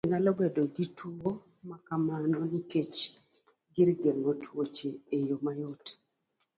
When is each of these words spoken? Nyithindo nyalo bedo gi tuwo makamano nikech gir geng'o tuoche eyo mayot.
Nyithindo 0.03 0.13
nyalo 0.17 0.31
bedo 0.41 0.61
gi 0.75 0.85
tuwo 0.97 1.29
makamano 1.69 2.37
nikech 2.51 2.97
gir 3.73 3.89
geng'o 4.01 4.31
tuoche 4.43 4.89
eyo 5.17 5.35
mayot. 5.45 5.85